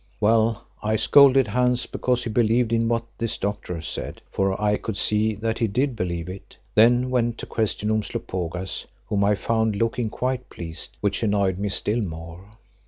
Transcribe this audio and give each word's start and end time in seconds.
Well, 0.19 0.65
I 0.81 0.95
scolded 0.95 1.49
Hans 1.49 1.85
because 1.85 2.23
he 2.23 2.31
believed 2.31 2.73
in 2.73 2.87
what 2.87 3.03
this 3.19 3.37
doctor 3.37 3.79
said, 3.83 4.19
for 4.31 4.59
I 4.59 4.75
could 4.77 4.97
see 4.97 5.35
that 5.35 5.59
he 5.59 5.67
did 5.67 5.95
believe 5.95 6.27
it, 6.27 6.57
then 6.73 7.11
went 7.11 7.37
to 7.37 7.45
question 7.45 7.91
Umslopogaas, 7.91 8.87
whom 9.05 9.23
I 9.23 9.35
found 9.35 9.75
looking 9.75 10.09
quite 10.09 10.49
pleased, 10.49 10.97
which 11.01 11.21
annoyed 11.21 11.59
me 11.59 11.69
still 11.69 12.01
more. 12.01 12.49